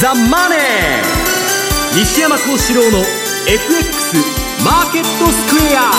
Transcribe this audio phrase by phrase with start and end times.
[0.00, 0.58] ザ・マネー。
[1.94, 3.00] 西山幸四郎の
[3.46, 4.16] FX
[4.64, 5.92] マーケットスクエア。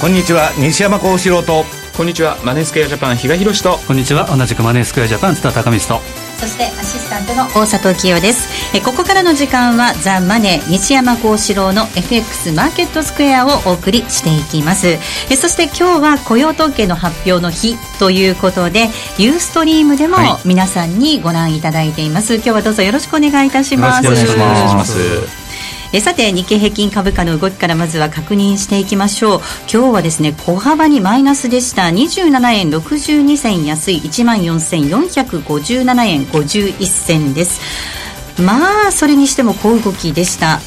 [0.00, 1.64] こんにちは西山幸四郎と。
[1.96, 3.78] こんにちはマネースクエアジャパン比嘉宏と。
[3.86, 8.48] こんにちは同じくマネースクエアジャパン津田高光とそしてアシスタントの大里清です。
[8.74, 14.88] えここからの時間はザ・マネー西山幸四郎の FX マーケットスクエアをお送りしていきます。
[14.88, 24.04] えそして今日は雇用統計の発表の日ということでユーストリームでも皆さんにご覧いただいています、今日はどうぞよろしくお願いいたします。
[24.04, 25.39] よろしくお願いします
[25.92, 29.40] えさて日経平均株価の動きからまずは確認していきましょう。
[29.72, 31.84] 今日はですね小幅にマイナスでした。
[31.84, 33.96] 27円62銭安い。
[33.96, 37.60] 1万4457円51銭です。
[38.40, 40.60] まあそれにしても小動きでした。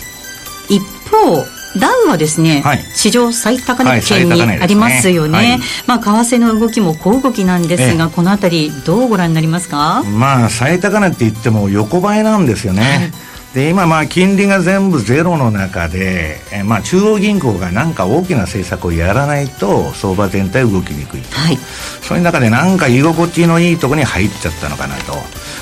[0.70, 1.46] 一方
[1.80, 5.38] ダウはですね、はい、史上最高値圏にありますよね。
[5.38, 5.52] はいね。
[5.54, 10.04] はい、まあ為替の動きも小動きなんですが、このあたりどうご覧になりますか？
[10.04, 13.12] まあ最高値って言っても横ばいなんですよね、
[13.54, 21.58] で今まあ金利が全部ゼロの中で、えまあ、中央銀行が何か大きな政策をやらないと相場全体動きにくいと、はい、
[22.02, 25.14] そういう中でなんか居心地のいいところに入っちゃったのかなと、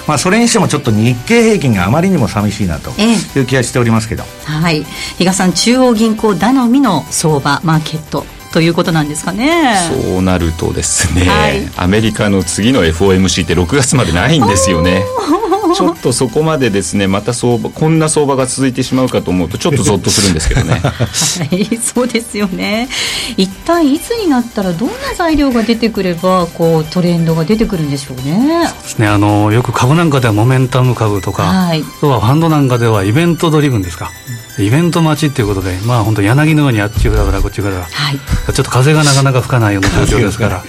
[0.07, 4.83] まあ、それにしてもちょっと日経平均があまりにも寂しいなという気がしておりますけど、えー、はい。
[5.17, 9.75] 比嘉さん中央銀行頼みの相場マーケットということなんですかね。
[10.05, 15.03] そうなるとですね、はい、アメリカの次の FOMC って6月までないんですよね
[15.75, 20.81] ちょっとそこまでですねまた相場こんな相場が続いてしまうかと思うとちょっとゾッとするんですけどね。
[20.83, 22.89] は いそうですよね。
[23.37, 28.67] 一体いつになったらどんな材料が出てくればこうトレンドが出てくるんでしょうね。
[28.67, 29.07] そうですね。
[29.07, 34.11] あのよく株なんかではモメンタム株とか、はい、あとはファンドなんかではイベントドリブンですか、
[34.59, 40.63] イベント待ちっていうことで、まあ本当柳のようにあっちからこっちから、はい、ちょっと風がなかなか吹かないような状況ですから、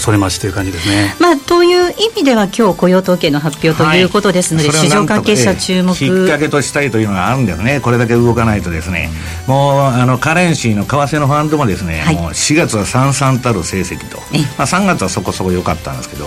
[0.00, 1.14] それ待ちという感じですね。
[1.20, 7.80] まあという意味では今日雇用統計の発表ということですので、はい、市場関係者注目、きっかけとしたいというのがあるんだよね。
[7.80, 9.10] これだけ動かないとですね、
[9.46, 14.18] もうあのカレンシーの為替のファンドもですね、はい、もう4月はさんさんたる成績と、
[14.56, 16.26] まあ3月はそこそこ良かったんですけど、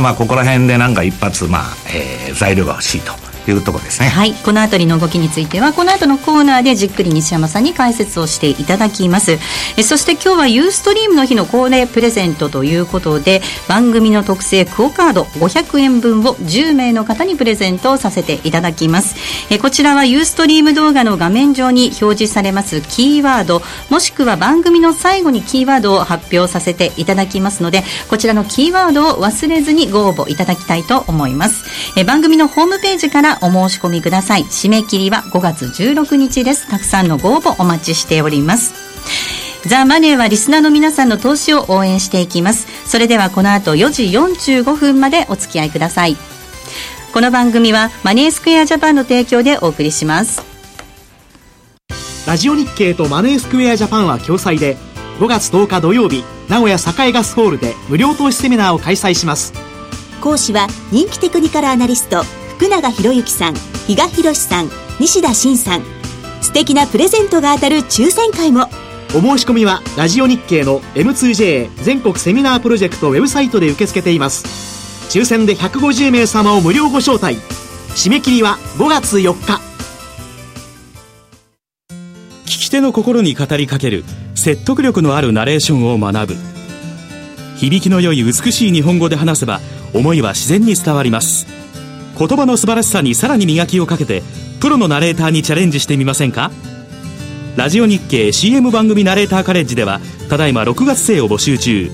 [0.00, 1.62] まあここら辺でなんか一発まあ、
[1.94, 3.25] えー、材料が欲しいと。
[3.50, 4.08] いうところですね。
[4.08, 4.34] はい。
[4.34, 9.38] この辺りの動きについてはこの後のコーナーでじっくり西山さんに解説をしていただきます。
[9.76, 19.16] えそして今日はユーストリームの日の恒例プレゼントということで番組の特製クオカード500円分を10名の方にプレゼントさせていただきます。
[19.50, 31.64] えこちらはユーストリーム動画の画面上に表示されますキーワードもしくは番組の最後にキーワードを発表させていただきますのでこちらのキーワードを忘れずにご応募いただきたいと思います。
[31.96, 34.42] え番組のホームページからお申し込みください。
[34.42, 36.68] 締め切りは5月16日です。
[36.68, 38.74] たくさんのご応募お待ちしております。
[39.66, 42.66] ザ・マネーはリスナーの皆さんの投資を応援していきます。
[42.88, 46.16] それではこの後4時45分までお付き合いください。
[47.12, 50.42] この番組はマネースクエアジャパンの提供でお送りします。
[52.26, 54.76] ラジオ日経とマネースクエアジャパンは共催で
[55.18, 59.52] 5月10日土曜日名古屋栄ガスホールで無料投資セミナーを開催します。
[60.20, 62.22] 講師は人気テクニカルアナリスト
[62.56, 63.54] 福永博之さん
[63.86, 65.82] 比嘉宏さん西田真さん。
[66.40, 68.70] 素敵なプレゼントが当たる抽選会も。
[69.14, 74.46] お申し込みはラジオ日経の M2J 全国セミナープロジェクトウェブサイトで受け付けています。
[75.10, 77.34] 抽選で150名様を無料ご招待。
[77.94, 79.60] 締め切りは5月4日。
[82.46, 84.02] 聞き手の心に語りかける
[84.34, 86.36] 説得力のあるナレーションを学ぶ。
[87.58, 89.60] 響きの良い美しい日本語で話せば
[89.92, 91.55] 思いは自然に伝わります
[92.18, 94.22] 言葉の素晴らしさにさらに磨きをかけて
[94.60, 96.50] プロのナレーターにチャレンジしてみませんか？
[97.56, 101.90] ラジオ日経 CM 番組ナレーターカレッジではただいま6月生を募集中。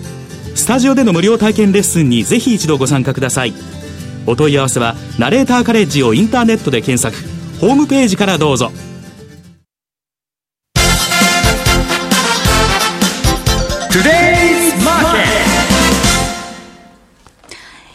[0.54, 3.54] スタジオでの無料体験レッスンにぜひ一度ご参加ください。
[4.26, 7.16] お問い合わせはナレーターカレッジをインターネットで検索。
[7.60, 8.70] ホームページからどうぞ。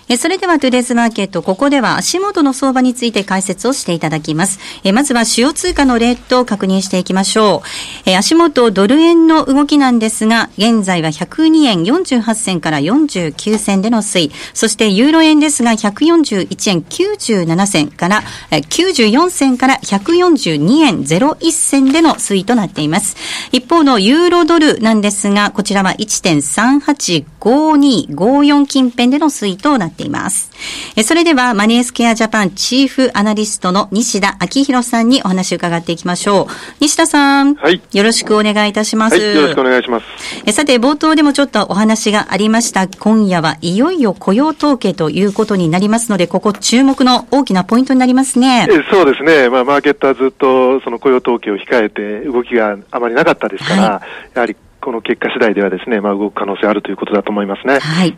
[0.09, 4.57] えそれではトゥデイズマーケット、ここでは足元の相場について解説をしていただきます。
[4.86, 7.62] えまずは主要通貨のレートを確認していきましょ
[8.06, 8.09] う。
[8.09, 14.31] え足元ドル円の動きなんですが、現在は102円48銭から49銭での推移。
[14.54, 23.18] そしてユーロ円ですが、141円97銭からえ94銭から142円01銭での推移となっています。
[23.51, 29.96] 一方のユーロドルなんですが、こちらは1.385254近辺での推移となっています。
[29.97, 30.51] っています。
[30.95, 36.53] えそれでは、マネースケアジャパンチーフアナリストの西田明宏さんにお話を伺っていきましょう。
[36.79, 37.55] 西田さん。
[37.55, 37.81] はい。
[37.91, 39.17] よろしくお願いいたします。
[39.17, 40.05] はい、よろしくお願いします。
[40.45, 42.88] えさて、冒頭でもちょっとお話がありました。
[42.88, 48.67] 今夜はいよいよ雇用統計ということになりますので、ここ注目の大きなポイントになりますね。
[48.69, 49.49] えそうですね。
[49.49, 54.55] まあ、マーケットはずっとその雇用統計を控えて動きがあまりなかったですから、はい、やはり
[54.88, 57.79] この結果次第ではですね、まあ、動く可能性あるということだと思いますね。
[57.79, 58.17] はい。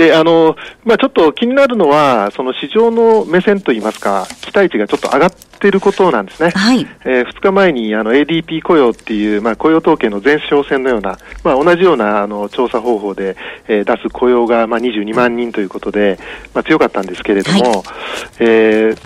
[0.00, 6.50] で、あの、まあ、ちょっと気になるのは、その市場の目線といいますか、期待値がちょっと上がっていることなんですね。
[6.50, 6.86] はい。
[7.04, 13.36] えー、2日前にあの ADP 雇用っていう、まあ、雇用統計の前哨戦のような、まあ、同じようなあの調査方法で、
[13.68, 16.18] えー、出す雇用が、まあ、22万人ということで、
[16.54, 17.82] まあ、強かったんですけれども、はい、
[18.40, 18.96] えー、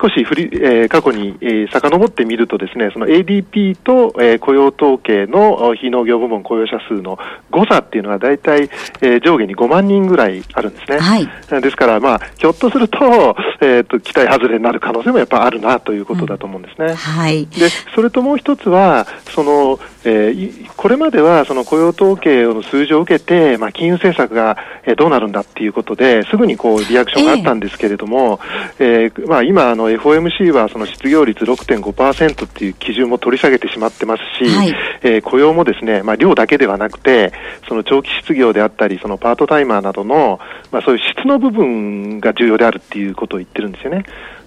[0.00, 7.18] 少し振り、えー、過去に、えー、遡ってみるとですね、その ADP と、えー、雇用統計の非農業部門雇用者数の
[7.50, 8.70] 誤差っていうのは大体、
[9.00, 10.98] えー、上下に5万人ぐらいあるんですね。
[10.98, 11.28] はい。
[11.60, 12.98] ですから、まあ、ひょっとすると、
[13.60, 16.88] えっ、ー、と、期待外れになる可能性もやっぱあるなということだと思うんですね。
[16.88, 17.46] うん、はい。
[17.46, 28.40] で、それともう一つは、その、えー、これまではその雇用統計の数字を受けて、まあ、金融政策が、えー、どうなるんだっていうことですぐにこうリアクションがあったんですけれども、
[28.80, 37.32] えー、えー、まあ、今あの FOMC はその失業率6.5%っていう基準も取り下げてしまってますし、はい、えー、雇用もですね、まあ、量だけではなくて
[37.68, 40.40] その長期失業であったりそのパートタイマーなどの、
[40.70, 44.04] まあ、そういう質の部分が重要であるっていうことを言ってるんですよね。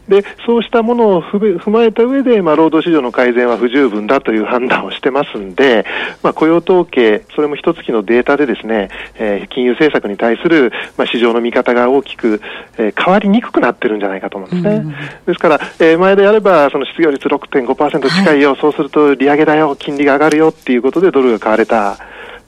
[0.07, 5.85] でそうしたものを踏まえた上で、まあ、労働市場の改善は不十分だという判断をしてますんで、
[6.21, 12.41] まあ、雇用統計、それも一月のデータでですね、えー、金融政策に対する、まあ、市場の見方が大きく、
[12.77, 14.95] えー、変わりにくくなってるんじゃないかと思うんですね。
[15.25, 21.97] ですから、えー、前であれば、その失業率6.5%近いよ、はい、そうすると利上げだよ、金利が上がるよっていうことでドルが買われた。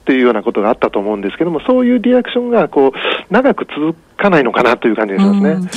[0.04, 5.70] というようなことがあったと思うんですけども、そういうリアクションがこう長く続かないのかなという感じがしますね。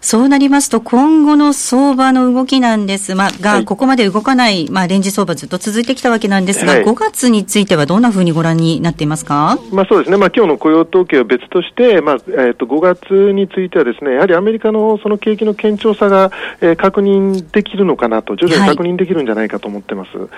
[0.00, 3.14] そうなりますと、今後の相場の動きなんです。
[3.14, 16.30] が、はい、ここまで動かない、まあ、レンジ相場ずっと続いてきたわけなんですが、はい、5月についてはどんなふうにご覧になっていますか、まあ、そうですね、まあ今日の雇用統計は別として、まあえー、と5月についてはですね、やはりアメリカのその景気の堅調さが、
[16.60, 20.16] えー、確認できるのかなと、徐々に確認できるんじゃないかと思ってます。
[20.16, 20.28] はい、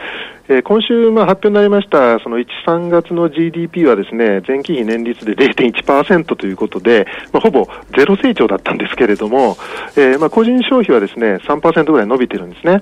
[0.48, 7.66] えー、今週、まあ、発表になりました、その1、3月の GDP はですね、前期比年率で0.1%ということで、まあ、ほぼ
[7.96, 9.56] ゼロ成長だったんですけれども、
[9.96, 12.80] えーまあ、個人消費はですね3%ぐらい伸びてるんですね。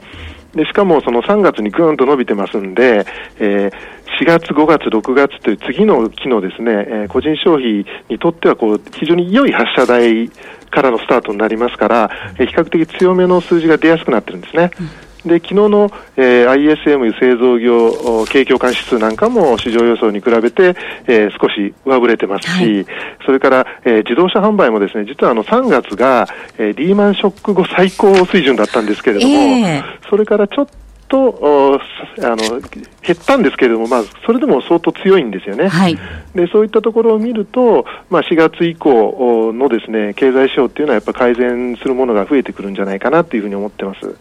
[0.55, 3.07] でしかもその3月にぐーんと伸びてますんで、
[3.39, 3.73] えー、
[4.21, 10.31] 4月、5月、6月という次の期のですね、えー、個人消費にとってはこう非常に良い発射台
[10.71, 14.71] からのスタートになりますから、えー、比較的強めの数字が出やすくなってるんですね。
[14.81, 20.77] うんで昨日の、えー、ISM 製造業景況感指数なんかも市場予想に比べて、
[21.07, 22.87] えー、少し上振れてますし、はい、
[23.27, 26.29] それから、えー、自動車販売もですね実はあの3月が、
[26.59, 32.61] えー、リーマンショック後最高水準だったんですけれども、えー、それからちょっとあの
[33.09, 35.97] 減ったんですけれども、まあ、それでも相当強いんですよね、はい、
[36.35, 44.17] でそういったところを見ると、まあ、4月以降のですね経済指標っていうのはやっぱ改善するものが増えてくるんじゃないかなというふうに思ってます。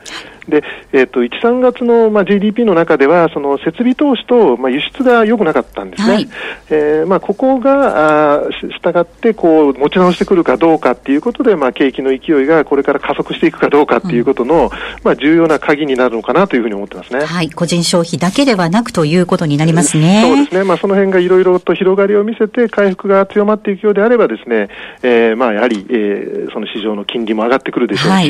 [0.47, 0.63] で、
[0.93, 6.29] えーと、1、3月の、まあ、GDP の中ではその設備投資と、まあ、輸出が良くなかったんですね、はい、
[6.69, 14.69] えー、まあ、ここがあ従ってこう持ち直してくるかどうかっていうことで、まあ、景気の勢いがこれから加速していくかどうかっていうことの、うん、
[15.03, 17.25] まあ、重要な鍵になるのかなというふうに思ってますね。
[17.25, 20.23] はい、個人消費だけではなくということになりますね。
[20.25, 20.63] そうですね。
[20.63, 24.69] まあその辺がいろいろと広がりを見せて回復が強まっていくようであればですね、
[25.03, 28.27] えー、まあやはり、えー、その市場の金利も上がってくるでしょうし、はい、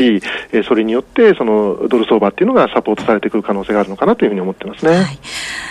[0.52, 4.96] えー、それによってそのドル相場っていうのがサポートされてくる可能性があるのかなというふうに思ってますね。
[4.96, 5.20] はい、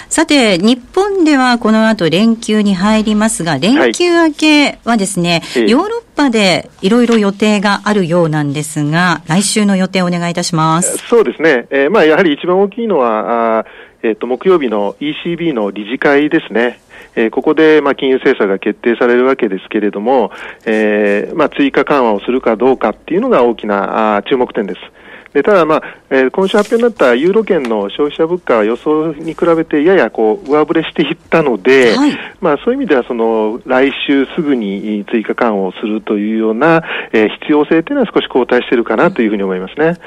[0.08, 10.98] さて、日本ではこの後連休に入りますが、連休明けはですね、はい、ヨーロッパでいろいろ予定があるようなんですが、来週の予定をお願いいたします。
[10.98, 11.66] そうですね。
[11.70, 13.64] えー、まあやはり一番大きいのは、あ
[14.02, 16.80] えーと、木曜日の ECB の理事会ですね。
[17.14, 20.30] えー、ここで、まあ、金融政策が決定されるわけですけれども、
[20.66, 24.80] えーまあ、追加緩和をするかどうかっていうのが大きなあ注目点です。
[25.36, 39.98] でただ、まあえー、今週発表になったユーロ圏の消費者物価は予想に比べてややこう上振れしていったので、はい、まあ、そういう意味ではその来週すぐに追加緩和をするというような、えー、必要性というのは少し後退しているかなというふうに思いますね。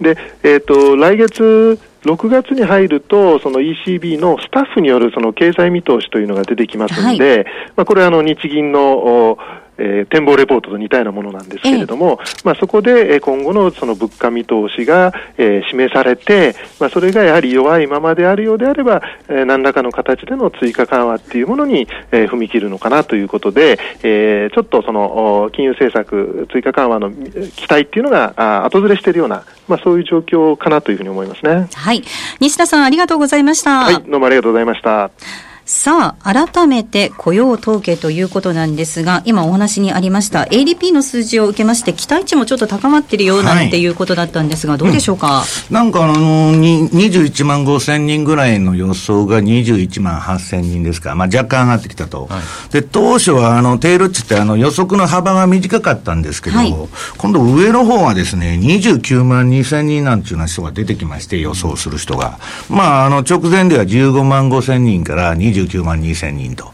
[0.00, 7.44] で、えーと、来月6月に入ると、その ECB のスタッフによるその経済見通しというのが出てきますので、はい、
[7.76, 9.36] まあ、これはあの日銀の
[9.78, 31.68] えー、展望レポートと似たようなものなんですけれども、まあ、そこで、え今後のその物価見通しが、えー、示されて、まあ、それがやはり弱いままであるようであれば、えー、何らかの形での追加緩和っていうものに、えー、踏み切るのかなということで、えー、ちょっとその金融政策、追加緩和の期待っていうのがあ後ずれしているような、まあ、そういう状況かなというふうに思いますね。
[31.74, 32.02] はい。
[32.40, 33.84] 西田さん、ありがとうございました。
[33.84, 35.47] はい、どうもありがとうございました。
[35.70, 52.24] さあ、改めて雇用統計ということなんですが、今お話にありました ADP の数字を受けまして、期待値もちょっと高まっているようなんていうことだったんですが、どうでしょうか、うん、なんかあの、21万5千人ぐらいの予想が21万8千人ですか、まあ若干上がってきたと。
[52.24, 52.38] は
[52.70, 56.74] い、で、当初はあの、テール値ってあの予測の幅が短かったんですけど、はい、
[57.18, 62.38] 今度上の方はですね、29万2千人なんていうような人が出てきまして、予想する人が。
[62.70, 66.72] まあ、あの、直前では15万5千人から29万2千人と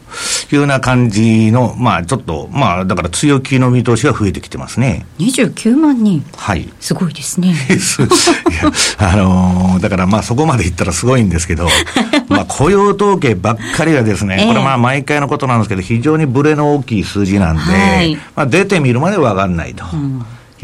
[0.51, 5.05] いうような感じの、まあちょっと、まあだから強気の見通しが増えてきてますね。
[5.19, 6.69] 29万人はい。
[6.79, 7.49] すごいですね。
[7.69, 11.67] いや、あのー、だからまあそこまでいったらすごいんですけど、
[12.29, 19.85] まあ雇用統計ばっかりがですね、これまあ毎回のことなんですけど、非常にブレの大きい数字なんで、はい、まあ出てみるまでわかんないと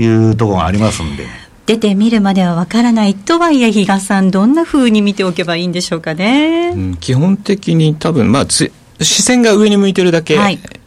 [0.02, 1.51] いうところがありますんで。
[1.66, 6.74] 出てみるまではわからないとはいえ、比嘉さん、どんなふうに見ておけばいいんでしょうかね。
[6.76, 10.38] うん、基本的に多分、まあつ、視線が上に向いてるだけ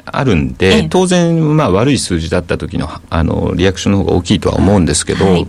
[0.04, 5.47] あるんで、はい、当然、まあ、悪い数字だった時のあのリアクションの方が大きいとは思うんですけど、はい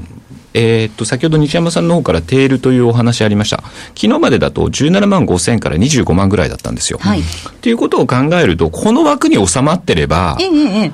[0.58, 3.58] えー、っと、先ほど西山さんの方からテールというお話ありました。
[3.94, 7.00] 昨日までだと17万5千から25万ぐらいだったんですよ。
[7.02, 7.20] はい。
[7.20, 7.24] っ
[7.60, 10.46] ていうことを考えると、この枠に収まってれば、え
[10.86, 10.92] え、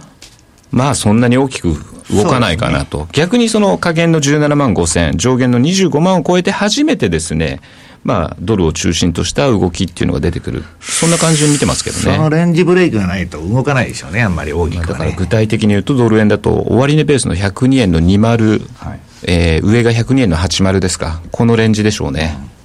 [0.72, 1.76] まあそんなに大きく
[2.12, 7.62] 動かないかなと、ね、逆にその下限の17万5千、上限の25万を超えて初めてですね、
[8.04, 12.04] まあ、ドルを中心とした動きっていうのが出てくる、そんな感じに見てますけどね。
[12.04, 19.00] そのレンジブレイクがないと動かないでしょうね、あんまり大きく、ね、だから具体的に言うと、ドル円だと、終値ベースの102円の20、はい。
[19.24, 22.38] えー、上が102円の80ですか、このレンジでしょうね。
[22.46, 22.61] うん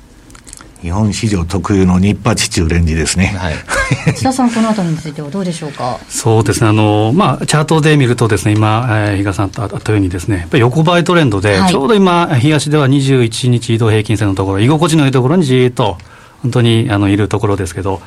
[0.86, 3.34] 日本市場特有の日八中レンジですね。
[3.36, 3.54] はい。
[4.14, 5.98] 須田さん、このあたりについてはどうでしょうか？
[6.08, 15.98] そうですね、あの、まあ、チャートで見るとですね、今、えー、比嘉さんとあったようにですね、やっぱり横ばいトレンドで、はい、ちょうど今、東では21日移動平均線のところ、居心地のいいところにじっと、
[16.42, 18.00] 本当に、あの、いるところですけど、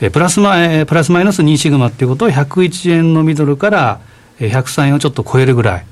[0.00, 3.98] えプラスマイ、プラスマイナス2シグマっていうことは、101円のミドルから、
[4.40, 5.84] 103円をちょっと超えるぐらい。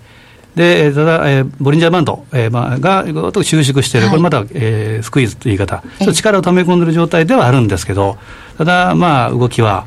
[0.54, 8.18] で、ただ、えー、ボリンジャーバンド、えーまあ、がと収縮している、はい、これまだ、えー、スクイーズという言い方、ちょっと力を溜め込んでいる状態ではあるんですけど、
[8.58, 9.86] ただ、まあ、動きは、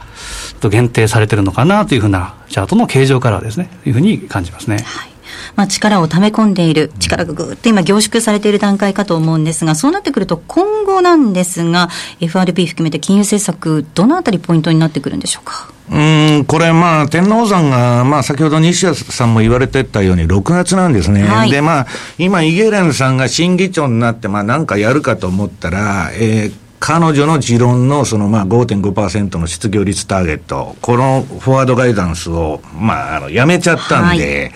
[0.59, 4.77] と限定されているのかなというふうな、チャートの形状からはですね、いうふうに感じますね。
[4.83, 5.12] はい
[5.55, 15.69] まあ、力を溜め込んでいる、力がぐっと今、凝縮されている段階かと思うんですが、そうなってくると、今後なんですが、FRB 含めて金融政策、どのあたりポイントになってくるんでしょうか？
[15.91, 21.23] うんこれ、まあ、天皇山が、まあ、先ほど西谷さんも言われてたように、6月なんですね。
[21.23, 21.87] はい、で、まあ、
[22.17, 34.51] 今、イゲレンさんが新議長になって、まあ、なんかやるかと思ったら、えー、彼女の持論のそのまあ5.5%の失業率ターゲット、このフォワードガイダンスを、まあ、あの、やめちゃったんで、はい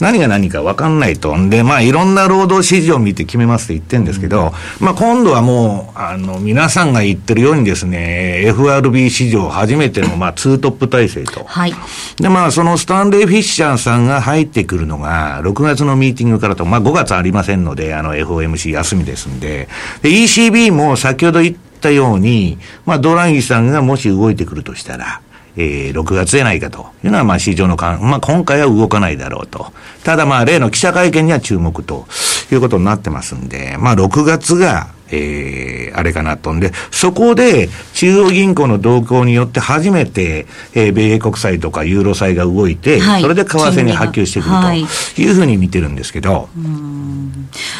[0.00, 1.36] 何が何か分かんないと。
[1.36, 11.44] んで、まあ、いろんな労働指示を見て決めますって言ってるんですけど、うん、まあ、今度はもう、あの、皆さんが言ってるようにですね、FRB 史上初めての、まあ、ツートップ体制と。
[11.44, 11.74] はい。
[12.16, 19.68] で、まあ、そのスタンレー・フィッシャーさんが入ってくるのが、6月のミーティングからと、まあ、5月ありませんので、あの、FOMC 休みですんで、
[20.02, 25.20] で、ECB も先ほど言ったように、まあ、ドラギさんがもし動いてくるとしたら、
[25.60, 29.72] えー、6月じゃないかというのは、まあ、市場の感、まあ、今回は動かないだろうと。
[30.04, 32.06] ただ、まあ、例の記者会見には注目と
[32.52, 36.52] いうことになってますんで、まあ、6月が、えー、あれかなと。
[36.52, 44.72] んで、そこで中央銀行の動向によって初めて、えー、米国債とかユーロ債が動いて、はい、それで為替に波及してくると
[45.20, 45.28] い。
[45.28, 46.32] うふうに見てるんですけど。
[46.32, 46.46] は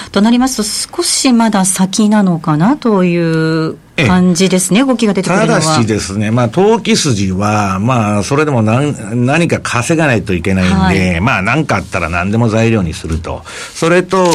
[0.09, 3.77] い、となりますと、少しまだ先なのかなという
[4.07, 5.61] 感じですね、動きが出てくるのは。
[5.61, 10.75] ただしですね、まあ、投機筋は、まあ、それでも何何か稼がないといけないんで、
[11.11, 13.43] はい、まあ、何かあったら何でも材料にすると。
[13.75, 14.27] それと、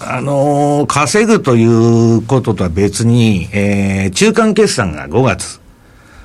[0.00, 5.60] あのー、稼ぐということとは別に、えー、中間決算が5月。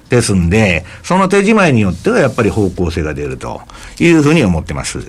[0.10, 3.62] ですんで、その手仕舞いによってはやっぱり方向性が出ると
[4.00, 5.00] いうふうに思ってます。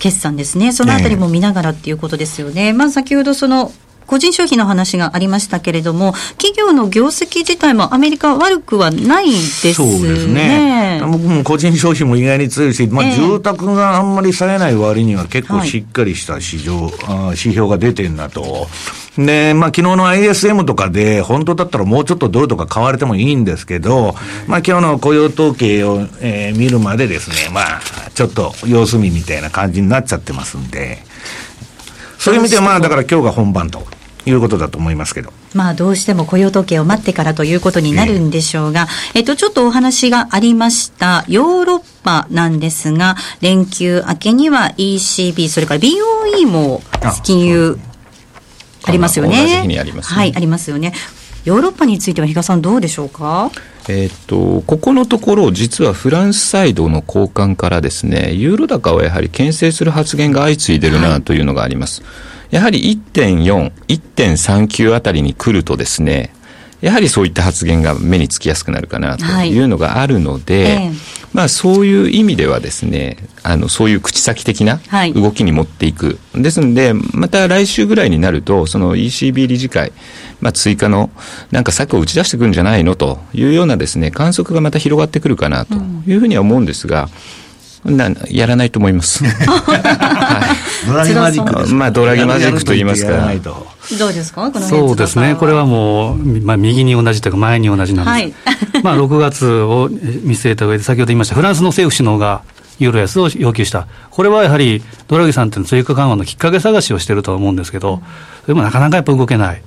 [0.00, 2.66] 決算ですね、そのあたりも見ながらっていうことですよね。
[2.66, 3.72] ねまあ、先ほどその
[4.08, 9.74] 個人消費の話がありましたけれども、企業の業績自体もアメリカ悪くはないですね。
[9.74, 11.00] そうですね。
[11.02, 16.90] 僕も個人消費も意外に強いし、まあ、住宅があんまりされない割には結構しっかりした市場、はい、
[17.26, 18.66] 指標が出てんなと
[19.18, 24.14] で、まあ、昨日の ISM とかで、本当だったらもうちょっとドルとか買われてもいいんですけど、
[24.46, 27.80] まあ、今日の雇用統計を、えー、見るまでですね、まあ、
[28.14, 30.98] ちょっと様子見みたいな感じになっちゃってますんで、
[32.18, 33.97] そういう意味では、まあ、だから今日が本番と。
[34.26, 35.32] いうことだと思いますけど。
[35.54, 46.82] まあ、どうしても雇用統計を待ってからということになるんでしょうが、えっと、ちょっとお話がありました、ヨーロッパなんですが、連休明けには ECB、それから BOE も
[47.22, 47.78] 金融
[48.84, 49.66] ありますよね。
[49.66, 50.92] ねはい、ありますよね。
[51.48, 53.50] ヨーロッパについては比嘉さんどうでしょうか？
[53.88, 62.02] えっと、ここのところ、実はフランスサイドの高官からですね、ユーロ高をやはり牽制する発言が相次いでるなというのがあります。
[62.02, 62.08] は
[62.52, 66.34] い、やはり1.4、1.39あたりに来るとですね、
[66.82, 70.92] やはりそういった発言が目につきやすくなるかなというのがあるので、はいええ、
[71.32, 74.80] まあそういう意味ではですね、あの、そういう口先的な
[75.14, 76.18] 動きに持っていく。
[76.34, 79.92] はい、ですので、また来週ぐらいになると、その ECB 理事会、
[80.40, 81.10] まあ追加の
[81.50, 85.74] なんか策を打ち出してくるんじゃないのというようなですね、観測がまた広がってくるかなと
[86.06, 87.08] いうふうには思うんですが、うん
[87.84, 89.24] なやらないと思います。
[89.24, 90.54] は
[90.84, 93.32] い、ドラギマジックまあ、ドラギマジックと言いますか。
[93.98, 94.50] どうですか？
[94.60, 95.36] そうですね。
[95.38, 98.42] これはもう、まあ、右に同じというか、前に同じなんです。
[98.74, 102.42] はい、 まあ、6月を見据えた上で、先ほど言いました、フランスの政府首脳が、
[102.78, 103.86] ユーロ安を要求した。
[104.10, 108.02] これはやはり、ドラギさんっていうの追加緩和のきっかけ探しをしてると思うんですけど、
[108.46, 109.62] でもなかなかやっぱ動けない。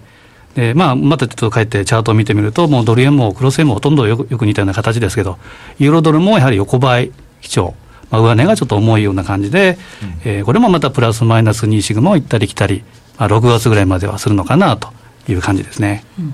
[0.55, 5.37] でまあ、またちょっと帰ってチャートを見てみると、もうドル円もクロス円もほとんどよくよく似たような形ですけど、
[5.79, 7.73] ユーロドルもやはり横ばい基調。
[8.09, 9.77] まあ、上値がちょっと重いような感じで、
[10.25, 12.83] うん、えー、これもまたプラスマイナス2シグマを行ったり来たり、
[13.17, 14.89] まあ、6月ぐらいまではするのかなと
[15.29, 16.03] いう感じですね。
[16.19, 16.33] うん、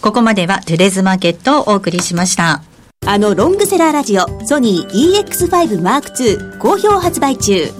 [0.00, 2.62] ここまではトゥレーズマーケットをお送りしました。
[3.06, 7.70] あのロングセラーラジオソニー EX5M2 好評発売中。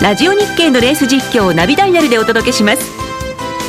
[0.01, 3.02] ラジオ日経のレース実況をナビダイヤルでお届けします。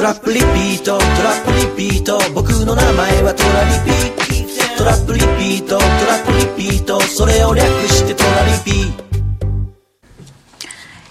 [0.00, 2.18] トラップリピートトラップリピート。
[2.32, 4.78] 僕の名前はトラリピ。
[4.78, 6.98] トラップリピートトラップリピート。
[7.02, 9.09] それを略してトラリピ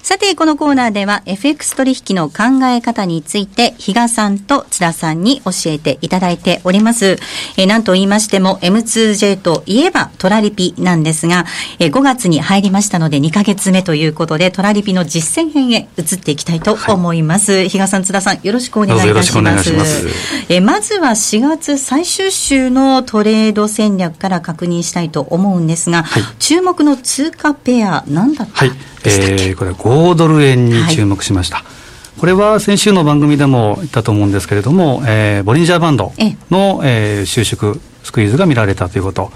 [0.09, 7.19] さて、このコーナーでは FX 取引の考え方について、比嘉さんと津田さんに教えていただいております。
[7.57, 11.45] えー、なんと言いましても M2J といえばトラリピなんですが、
[11.77, 17.51] えー、5月に入りましたので2ヶ月目ということで、トラリピの実践編へ移っていきたいと思います。
[17.51, 19.71] はい、比嘉さん、津田さん、よろしくお願いいたします。
[19.73, 20.07] ます
[20.49, 28.65] えー、まずは4月最終週のトレード戦略から確認したいと思うんですが、はい、注目の通貨ペア、何だった？
[28.65, 36.13] でしたっけ、えー、これ5ドル円に注目しました、はい、これは先週の番組でも言ったと思うんですけれども、えー、ボリンジャーバンド
[36.49, 39.31] の、えー、収縮スクイーズが見られたということ。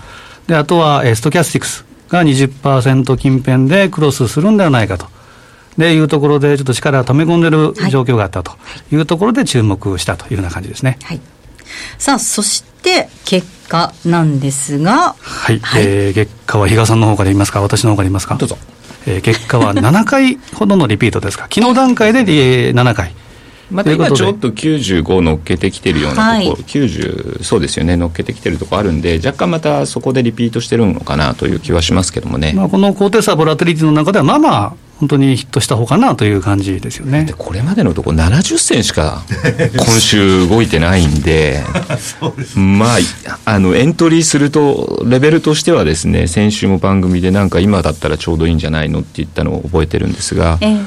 [0.48, 5.08] であとは、えー、ストキャスティクスが20%近辺でクロスするんではないかと。
[5.78, 8.52] でいうところでちょっと力を溜め込んでる状況があったと。
[8.92, 11.22] いうところで注目したというような感じですね、はい、
[11.98, 15.16] さあそして結果なんですが。
[15.20, 17.62] はい、はい、えー、結果は比嘉さんの方から言いますか？
[17.62, 18.36] 私の方から言いますか？
[18.36, 18.58] どうぞ
[19.06, 23.14] えー、結果は7回ほどのリピートですか、昨日段階で、えー、7回。
[23.72, 27.98] また今ちょっと95乗っけてきてるようなところ、はい、90そうですよね。
[27.98, 37.26] 乗っけてきてるところあるんで若干またそこでリピートしてるのかなという気はしますけどもね、まあ、この高低差ボラテリティの中ではまあまあ本当にヒットした方かなという感じですよね。
[37.26, 39.24] でこれまでのところ70銭しか
[39.76, 41.64] 今週動いてないんで
[42.56, 43.00] まあ
[43.46, 50.86] あのエントリーするとレベルとしてはですね先週も番組でなんか今だったらちょうどいいんじゃないのって言ったのを覚えてるんですが、えー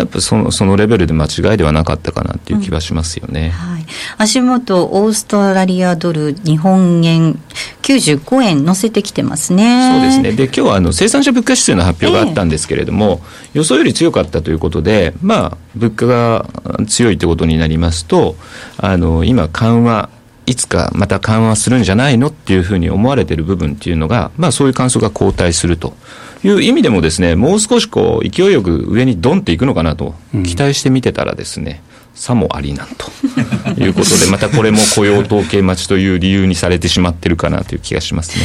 [0.00, 3.86] やっぱそのそのレベルで間違いではなかったかなっていう気はしますよね、うんはい、
[4.18, 7.40] 足元オーストラリアドル日本円
[7.82, 9.92] 95円乗せてきてますね。
[9.92, 10.32] そうですね。
[10.32, 16.46] で今日はあの生産者物価指数の発表があったんですけれども、えー、予想より強かったということでまあ物価が
[16.88, 18.36] 強いということになりますと
[18.78, 20.10] あの今緩和
[20.46, 25.94] いつかまた緩和するんじゃないのっていうふうに思われている部分っていうのが、まあそういう感想が後退すると
[26.46, 31.82] いう意味でもですね、もう少しこう勢いよく上にドンっていくのかなと期待して見てたらですね、
[32.12, 33.10] うん、さもありなんと
[33.82, 38.44] いうことで、またこれも雇用統計待ちという理由にされてしまってるかなという気がしますね。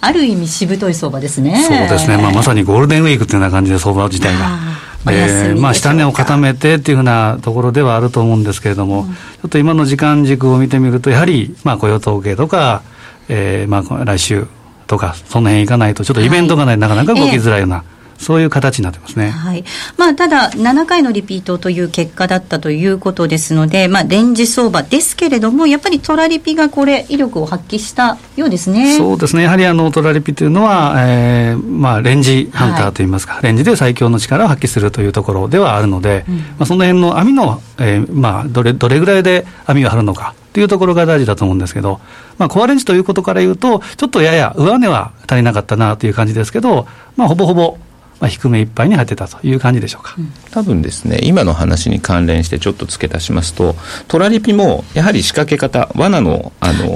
[0.00, 1.62] ある意味しぶとい相場ですね。
[1.62, 2.16] そうですね。
[2.16, 4.82] まあまさにゴールデンウィークというような感じで相場自体が。
[5.10, 12.82] えー、まあ、下値を固めてっていうふうなところではあると思うんですけれども、うん、ちょっと今の時間軸を見てみると、やはり、まあ、雇用統計とか、
[13.28, 14.46] えー、まあ、来週
[14.92, 17.76] とか、その辺いかないと、ちょっとイベントがない、はい、なかなか動きづらいような。
[17.76, 19.30] えーそういう形になってますね。
[19.30, 19.64] はい。
[19.96, 28.96] まあ、ただ、7回のリピートという結果だったということですので、まあ、レンジ相場ですけれども、やっぱりトラリピがこれ、威力を発揮したようですね。
[28.96, 29.42] そうですね。
[29.42, 40.34] やはりあの、トラリピというのは、えー、まあ、レンジハンターといいますか、はい、レンジで最強の力を発揮するというところではあるので、うん、まあ、その辺の網の、えー、まあ、どれ、どれぐらいで網が張るのか。
[40.52, 42.00] というところが大事だと思うんですけど、
[42.38, 46.86] まあ、コアレンジということから言うと、ちょっとやや上値は足りなかったなという感じですけど、
[47.16, 47.78] まあ、ほぼほぼ
[48.22, 53.74] まあ、低めいっぱいに入ってたという感じでしょうか、うん、多分ですね今の話に関連してちょっと付け足しますと
[54.06, 56.94] トラリピもやはり仕掛け方罠のあの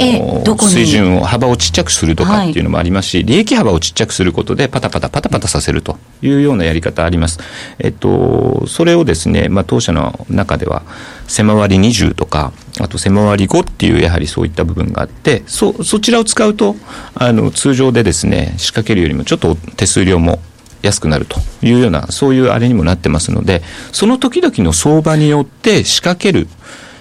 [0.56, 7.40] 水準を幅をちっちゃくするとかっていうのもありますし、はい、利益幅をちっちゃくすることでパタパタパタパタさせるというようなやり方あります、
[7.80, 10.84] えっと、それをですね、まあ、当社の中では
[11.26, 16.76] 狭割り20とかあと狭割り5っていうやはりそういった部分があってそそちらを使うと
[17.16, 20.38] あの通常でですね仕掛けるよりもちょっと手数料も
[20.86, 26.48] 安くなるというような、そういうあれにもなってますので、その時々の相場によって仕掛ける、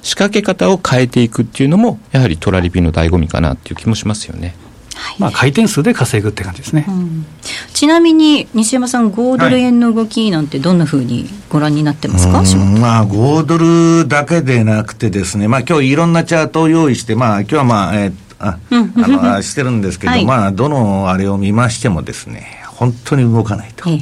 [0.01, 4.55] 仕掛け方を変えていくっていうのも、やはりトラリピの醍醐味かなっていう気もしますよね。
[4.95, 7.25] はい、まあ、回転数で稼ぐって感じですね、うん、
[7.73, 23.89] ちなみに西山さん、5ドル円の動きなんて、どんなふうにご覧になってますか、はい、まあ、5ドルだけでなくてですね、まあ今日いろんなチャートを用意して、まあ今日はまあ、えー、ああのしてるんですけど、 はい、まあ、どのあれを見ましてもですね、本当に動かないと。
[23.89, 24.01] ええ。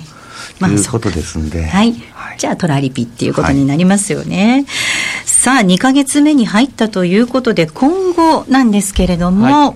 [0.60, 9.76] まあ、いうことですんで、はい、はい、じゃあトラリピっていうことになりますよね、はい、さあ2か月目に入ったということで今後なんですけれども、はい、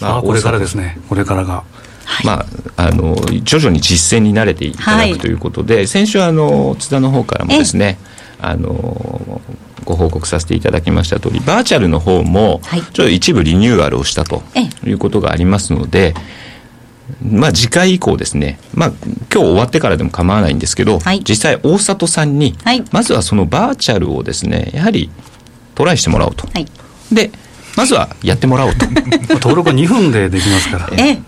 [0.00, 0.98] まあ、これからですね。
[1.08, 1.64] これからが。
[2.24, 7.98] まあ、あの徐々に実践に慣れていただくということで、先週あの津田の方からもですね
[8.40, 9.40] あの
[9.84, 12.60] ご報告させていただきました通りバーチャルの方も
[12.92, 14.42] ちょっと一部リニューアルをしたと
[14.84, 16.14] いうことがありますので、
[17.22, 25.10] まあ、次回以降ですね、まあ、今日終わってからでも構わないんですけど、はい、実際大里さんに、はい、まずはそのバーチャルをですねやはり
[25.74, 26.66] トライしてもらおうと、はい、
[27.12, 27.30] で
[27.76, 28.86] まずはやってもらおうと。
[29.36, 30.90] 登録は2分でできますから。
[30.96, 31.18] え。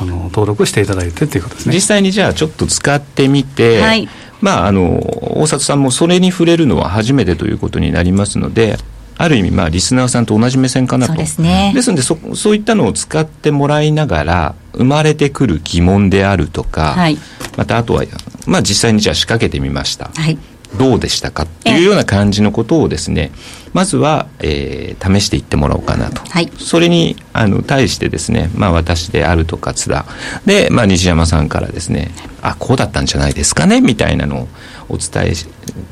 [0.00, 1.74] あの登録していただいてっていうことですね。
[1.74, 4.08] 実際にじゃあちょっと使ってみて、はい、
[4.40, 5.00] まああの
[5.38, 8.78] 大里さんもそれに触れるのは初めてということになりますので
[9.18, 11.14] ある意味、まあ、リスナーさんと同じ目線かなと。
[11.14, 11.72] ですね。
[11.74, 17.18] ですので、そ、そういったのを使ってもらいながら、生まれてくる疑問であるとか、はい、
[17.56, 18.04] またあとは、
[18.46, 20.10] まあ、実際にじゃあ仕掛けてみました。
[20.14, 20.38] はい。
[20.78, 21.42] どうでしたか？
[21.42, 23.30] っていうような感じのことをですね、
[23.74, 26.22] まずは、えー、試していってもらおうかなと。
[26.30, 26.50] はい。
[26.56, 30.06] それに、あの、対してですね、まあ、私であるとか津田。
[30.46, 34.48] で、まあ、西山さんからですね、あ、こうだったんじゃないですかね、みたいなのを
[34.88, 35.34] お伝え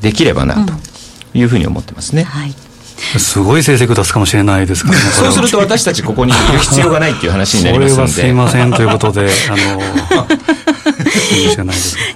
[0.01, 0.73] できればな、と
[1.35, 2.23] いうふうに思ってますね。
[2.23, 2.55] うん、はい。
[3.19, 5.03] すごい成績を出すかもしれないですからね。
[5.11, 8.11] そうすると私たちここにいる必要がないっていう話になりますので。
[8.11, 9.81] それはすいませんということで、あの、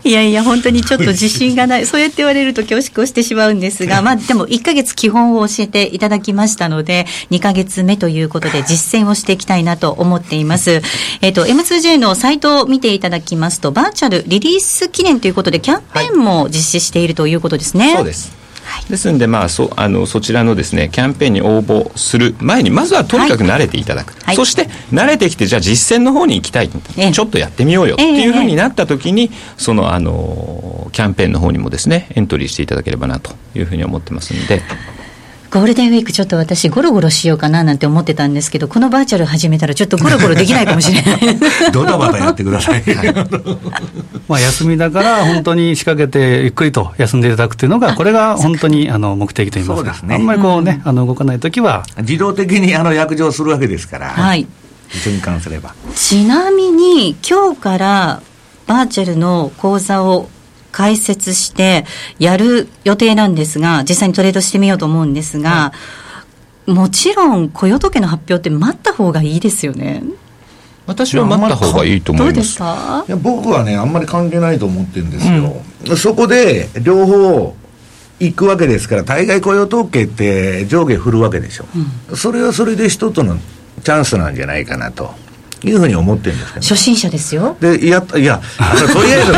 [0.04, 1.86] いやいや、本当にちょっと自信がない。
[1.86, 10.82] そうやって言われると恐縮をしてしまうんですが、まあでも1か月基本を教えていただきましたので、2か月目ということで実践をしていきたいなと思っています。
[11.22, 17.88] えっ、と、M2J のサイトを見ていただきますと、バーチャルリリース記念ということで、キャンペーンも実施しているということですね。
[17.88, 18.45] はい、そうです。
[18.90, 34.62] ですので、まあ、そあのそちらのですねキャンペーンに応募する前にまずはとにかく慣れていただく、はい、そして慣れてきてじゃあ実践の方に行きたい、えちょっとやってみようよっていうふうになった時に、そのあのキャンペーンの方にもですねエントリーしていただければなというふうに思ってますので。
[35.56, 41.72] ゴールデンウィークちょっと私ゴロゴロしようかななんて思ってたんですけどこのバーチャル始めたらちょっとゴロゴロできないかもしれない。
[41.72, 42.84] ドタバタやってください
[44.28, 50.06] まあ休みだから本当に仕掛けてゆっくりと休んでいただくっていうのがこれが本当にあの目的といいますか。
[50.06, 51.86] ね、あんまりこうね、あの動かない時は。
[52.00, 54.46] 自動的にあの約定するわけですから、はい、
[54.90, 55.74] 循環すれば。
[55.96, 58.22] ちなみに今日から
[58.68, 60.30] バーチャルの講座を
[60.76, 61.86] 解説して
[62.20, 65.74] やる予定なんですが、実際にトレードしてみようと思うんですが、は
[66.68, 70.04] い、もちろん雇用統計の発表って待った方がいいですよね。
[70.86, 72.36] 私は待った方がいいと思います。
[72.36, 73.06] どうですか？
[73.08, 75.62] いや僕はね、あんまり関係ないと思ってるんですよ。
[75.88, 77.56] うん、そこで、両方、
[78.20, 81.66] 行くわけですから、対外雇用統計って上下振るわけでしょ。
[82.10, 83.38] うん、それはそれで一つの
[83.82, 85.14] チャンスなんじゃないかなと。
[85.70, 87.58] いうふうに思ってるんですけど、初心者ですよ。
[87.60, 88.42] で、いや、いや、
[88.94, 89.32] とりあえず、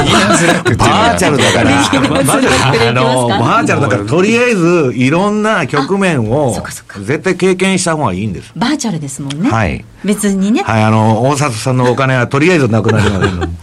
[0.76, 1.70] バーチャルだから、
[2.90, 6.62] あの、バーチャルだから、とりあえず、いろんな局面を、
[7.00, 8.52] 絶対経験した方がいいんです。
[8.56, 9.50] バーチャルですもんね。
[9.50, 9.84] はい。
[10.04, 10.64] 別にね。
[10.64, 13.58] はい、あの、大里さんのお金はとりあえずなくなりません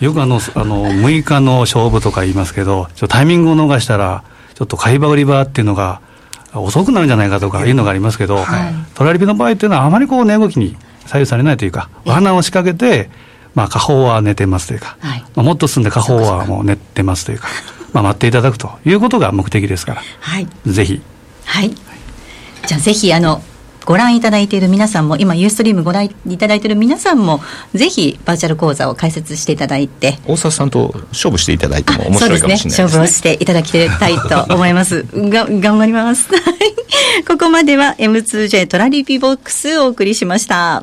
[0.00, 4.22] よくあの、あの、6日の勝負とか言いますけど、ちょタイミングを逃したら、
[4.54, 6.00] ちょっと買い場売り場っていうのが、
[6.54, 10.76] 遅くなるんじゃないかとかいうのがありますけど、はい、トラリピの場合っていうのは、あまりこう値動きに
[11.08, 13.10] 左右されないというか、罠を仕掛けて、
[13.54, 17.48] まあ、下方は寝てますというか、はい、まあ、もっと進んで下方はもう寝てますというか、
[17.92, 21.02] まあ、待っていただくということが目的ですから、はい、ぜひ。
[21.44, 21.70] はい。
[22.66, 23.42] じゃあ、ぜひ、あの、
[23.88, 27.40] ご覧いただいている皆さんも、今、ユーストリームご覧いただいている皆さんも、
[27.72, 30.18] ぜひバーチャル講座を開設していただいて。
[30.26, 32.84] 大沢さんと勝負していただいても面白いかもしれないですね。
[32.84, 34.14] 勝負をしていただきたい
[34.46, 35.06] と思います。
[35.14, 36.28] が、頑張ります。
[37.26, 40.82] ここまでは M2J トラリピボックスをお送りしました。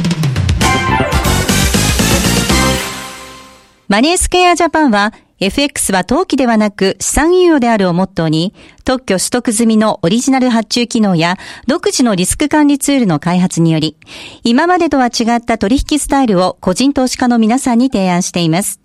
[3.87, 8.53] マネースクエアジャパンは FX は投機ではなく資産運用であるをモットーに、
[8.85, 13.97] 特許取得済みのオリジナル発注機能や独自のリスク管理ツールの開発により、
[14.43, 18.79] 今までとは違った取引スタイルを個人投資家の皆さんに提案しています。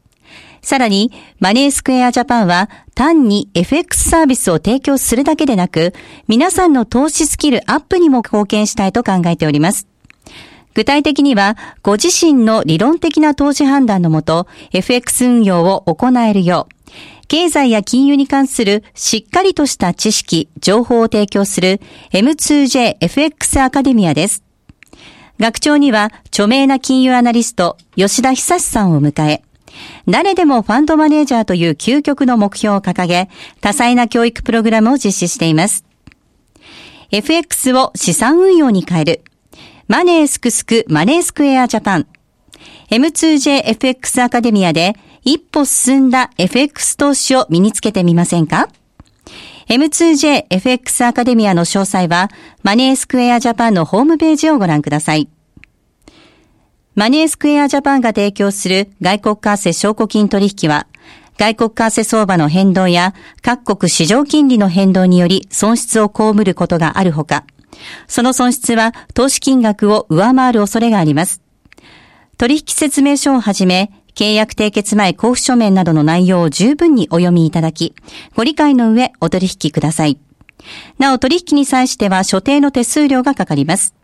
[0.62, 5.94] さらに、マネースクエアジャパンは単に FX サービスを提供するだけでなく、
[6.28, 9.89] 皆さんの投資スキルアップにも貢献したいと考えております。
[10.74, 16.74] 具体的には、ご自身の理論的な投資判断のもと、FX 運用を行えるよう、
[17.28, 21.80] 経済や金融に関するしっかりとした知識、情報を提供する
[22.12, 24.42] M2JFX アカデミアです。
[25.38, 29.42] 学長には著名な金融アナリスト吉田久志さんを迎え、
[30.08, 33.28] 誰でもファンドマネージャーという究極の目標を掲げ、
[33.60, 35.84] 多彩な教育プログラムを実施しています。
[37.12, 39.22] FX を資産運用に変える。
[39.90, 42.06] マネースクスクマネースクエアジャパン。
[42.90, 48.68] M2JFX アカデミアで一歩進んだ FX 投資を身につけてみませんか
[49.66, 52.28] ?M2JFX アカデミアの詳細は
[52.62, 55.28] マネースクエアジャパンのホームページをご覧ください。
[56.94, 60.86] マネースクエアジャパンが提供する外国為替証拠金取引は
[61.36, 67.44] 外国為替相場の変動や各国市場金利の変動により損失を被ることがあるほか、
[68.06, 71.42] その損失は投資金額を上回る恐れがあります。
[72.38, 77.94] 取引説明書をはじめ、契約締結前交付書面などの内容を十分にお読みいただき、
[78.34, 80.18] ご理解の上お取引ください。
[80.98, 83.94] なお取引に際しては所定の手数料がかかります。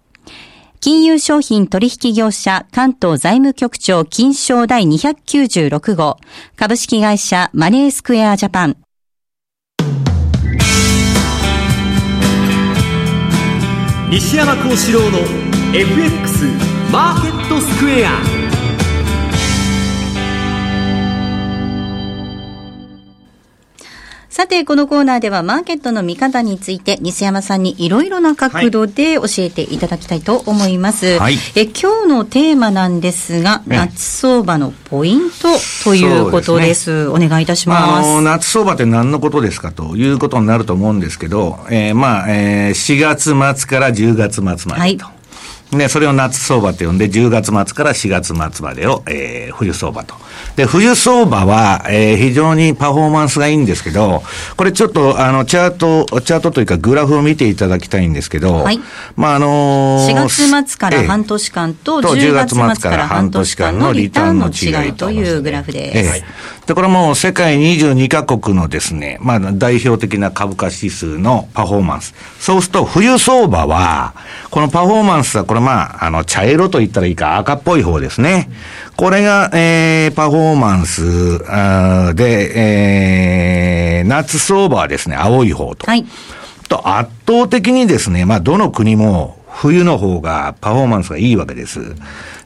[0.81, 6.18] 金融商品取引業者関東財務局長金賞第296号
[6.55, 8.86] 株式会社マネースクエアジャパン
[14.11, 15.19] 西山幸四郎の
[15.75, 16.45] FX
[16.92, 18.45] マーケットスクエア。
[24.37, 31.18] さて、このコーナーではマーケットの見方について、西山さんにいろいろな角度で教えていただきたいと思います。
[31.18, 35.49] はい、え今日のテーマなんですが、夏相場のポイント
[35.85, 36.90] ということです。
[36.90, 38.11] ですね、お願いいたします。
[38.11, 44.70] まあ、夏相場って何のことですかということになると思うんですけど、えー、まあ、えー、4月末から10月末までと。
[44.77, 44.99] はい
[45.72, 50.14] ね、それを夏相場と呼んで、10月末から4月末までを、えー、冬相場と。
[50.57, 54.22] で、冬相場は、えー、非常にパフォーマンスがいいんですけど、
[54.57, 58.81] これちょっと、あの、チャート、チャートというかグラフを見ていただきたいんですけど、はい。
[59.16, 60.14] まあ、あのー、4
[60.51, 66.16] 月末から半年間と、10月末から半年間のリターンの違いというグラフです。
[66.18, 66.25] え
[66.66, 72.12] で、これも世界22カ国のですね、まあ、代表的な株価指数のパフォーマンス。
[72.40, 74.14] そうすると、冬相場は、
[74.51, 78.51] このパフォーマンスは、これまあ、あの、茶色と言ったらいいか、赤っぽい方ですね。
[78.96, 81.38] これが、えー、パフォーマンス
[82.14, 82.52] で、
[84.00, 85.87] えー、夏相場はですね、青い方と。
[85.87, 86.04] はい。
[86.68, 91.94] と、圧倒的にですね、まあ、どの国も冬の方がパフォーマンスがいいわけです。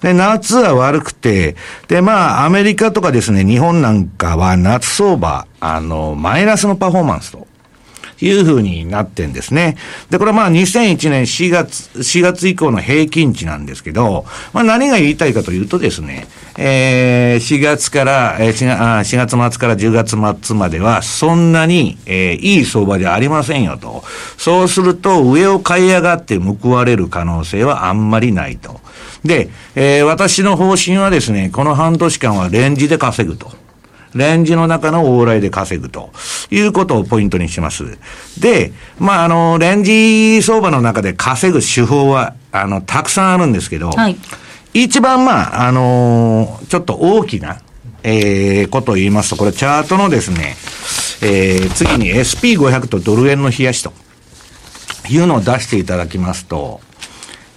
[0.01, 1.57] で、夏は悪くて、
[1.89, 7.47] で、まあ、アメリカとかですね、日本なんかは夏相場、あの、マイナスのパフォーマンスと。
[8.21, 9.77] いうふうになってんですね。
[10.11, 24.05] で、これはまあ2001年4月、4月以降の平均値なんですけど、まあ何が言いたいかというとですね、えー、4月から、えー、4, 月末から10月末まではそんなに、えー、いい相場ではありませんよと。
[24.37, 28.81] そうすると上を買い上がって報われる可能性はあんまりないと。
[29.25, 33.53] で、えー、私の方針はですね、この半年間はレンジで稼ぐと。
[34.15, 36.11] レンジの中の往来で稼ぐと
[36.51, 37.99] いうことをポイントにします。
[38.39, 44.17] で、まあ、あの、レンジ相場の中で稼ぐ手法は、あの、たくさんあるんですけど、はい、
[44.75, 47.61] 一番、まあ、あのー、ちょっと大きな、
[48.03, 50.57] えー、ことを言いますと、これチャートのですね、
[51.23, 53.93] えー、次に SP500 とドル円の冷やしと
[55.09, 56.81] いうのを出していただきますと、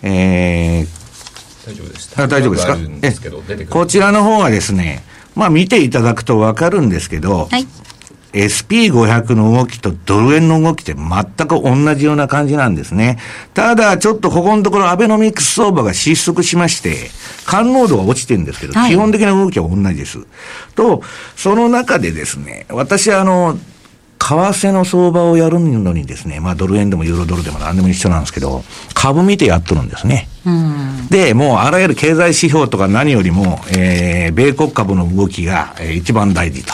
[0.01, 1.03] えー、
[1.65, 2.15] 大丈夫です。
[2.17, 3.31] 大丈夫ですか？
[3.61, 5.01] えこちらの方はですね、
[5.35, 7.67] まあ見ていただくとわかるんですけど、はい、
[8.33, 13.19] SP500 の動きとドル円の動きって全く同じような感じなんですね。
[13.53, 17.11] ただ、ちょっとここのところアベノミクス相場が失速しまして、
[17.45, 20.25] 感濃度が落ちてるんですけど、はい、基本的な動きは同じです。
[20.75, 21.03] と、
[21.35, 23.57] その中でですね、私はあの、
[24.23, 30.29] 為替の相場をやるのにですね、まあドル円でもユーロドルでも何でも一緒なんですけど、株見てやっとるんですね。
[31.09, 36.73] で、もうあらゆる経済指標とか何よりも、えー、米国株の動きが、えー、一番大事と。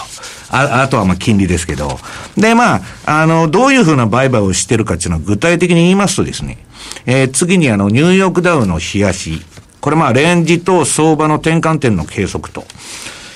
[0.52, 2.00] ああとはまあ金利ですけど。
[2.38, 6.58] で、まあ、あの、どういうふうな売買をしてるかっていうのは具体的に言いますとですね、
[7.06, 9.42] えー、次にあの、ニューヨークダウの冷やし。
[9.82, 12.66] これまあ、レンジと相場の転換点の計測と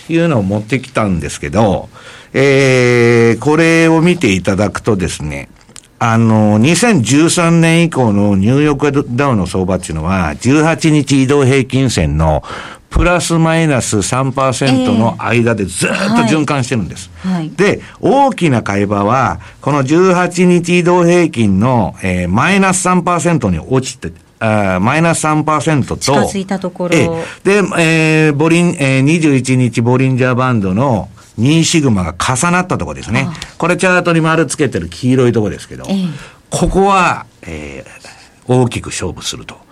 [0.09, 1.87] いうのを持ってきたんですけど、
[2.33, 5.49] えー、これを見ていただくとですね、
[5.99, 12.43] あの、2013年以降のニューヨークダウの相場っていうのは、18日移動平均線の
[12.89, 17.09] プラスマイナス3%の間でずっと循環してるんです。
[17.25, 26.95] えーはい、で、大きな買い場は、この18日移動平均の、えー、マイナス3%に落ちて、あマイナス3%と、近づいたところ。
[26.95, 27.07] え
[27.45, 31.07] で、えー、ボリン、えー、21日ボリンジャーバンドの
[31.39, 33.27] 2シグマが重なったとこですね。
[33.57, 36.11] これチャートに丸つけてる黄色いとこですけど、えー、
[36.49, 39.63] ここは、えー、大きく勝負すると。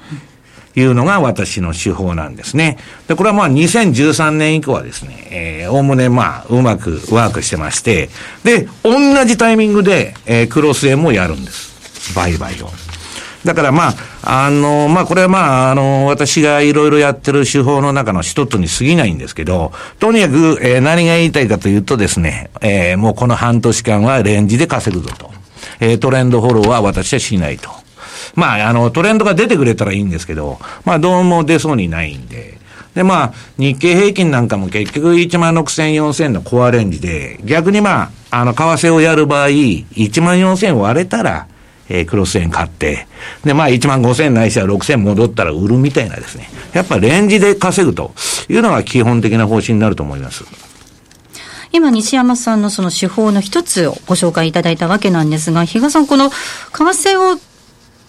[0.73, 2.77] いうのが私の手法なんですね。
[3.07, 8.09] で、これはまあ2013年以降はですね、えー、おおむねまあうまくワークしてまして、
[8.43, 12.15] で、同じタイミングで、えー、クロス円もやるんです。
[12.15, 12.69] 売買を。
[13.45, 25.31] だからまあ、あの、まあこれはまあ、あの、私がいろいろやってる手法の中の一つに過ぎないんですけど、とにかく、えー、何が言いたいかというとですね、えー、もうこの半年間はレンジで稼ぐぞと。
[25.79, 27.69] えー、トレンドフォローは私はしないと。
[28.35, 32.59] まあ、あの、トレンドが出てくれたらいいんですけど、まあ、どうも出そうにないんで。
[32.93, 41.47] で、まあ、日経平均なんかも結局1万6000、4000のコアレンジで、逆にまあ、あの、為替をやる場合、1万4000割れたら、
[41.89, 43.07] えー、クロス円買って、
[43.43, 46.49] で、まあ1万5千ないしは6千戻ったら売るみたいなですね。
[46.73, 48.13] やっぱレンジで稼ぐと
[48.49, 50.45] いうのが基本的な方針になると思います。
[51.73, 56.35] 今、西山さんのその手法の一つをご紹介いただいたわけなんですが、比嘉さん、この為
[56.73, 57.39] 替を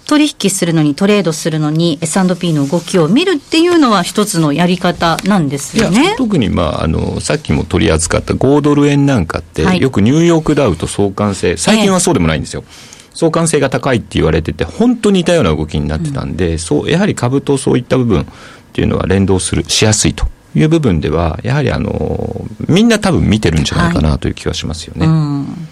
[0.07, 12.65] 取引するのに、トレードするのに、S&P の動きを見るっていうのは、一つのやり方なんですよね特に、まあ、あのさっきも取り扱った5ドル円なんかって、はい、よくニューヨークダウと相関性、最近はそうでもないんですよ。
[12.67, 18.27] ええ相関性が高いって言われてて、本当に似たような動きになってたんで、うん、そうやはり株とそういった部分っ
[18.73, 25.07] ていうのは連動するしやすいという部分では、やはりあのみんな多分見てるんじゃないかなという気はしますよね。
[25.07, 25.69] はいうん。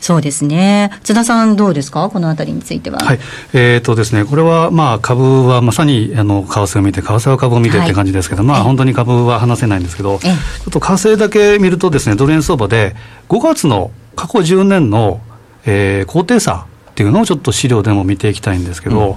[0.00, 0.90] そうですね。
[1.02, 2.98] 津田さん、どうですか、このあたりについては。
[2.98, 3.20] はい、
[3.52, 12.94] えーとですね、これは、まあ、株はまさにあの為替を見て、為替は株を見てって感じですけど、はい、まあ、本当に株は話せないんですけど、ちょっと為替だけ見るとですね、ドル円相場で、
[13.28, 15.20] 5月の過去10年の、
[15.64, 19.16] えー、高低差っていうのをちょっと資料でも見ていきたいんですけど、うん、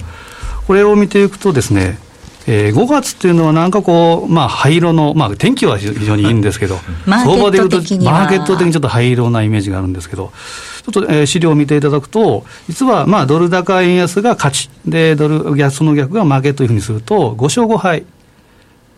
[0.66, 2.00] これを見ていくとですね、
[2.48, 10.32] えー、5月っていうのはなんかこう、まあ、灰色の、まあ、天気は非常にいいんですけど、相場でいうと、マーケット的にちょっと灰色なイメージがあるんですけど、
[10.92, 18.06] ちょっと、えー、資料を見ていただくと、実は、まあ、ドル高円安が勝ち、で、ドル、その逆が負けというふうにすると、5勝5敗、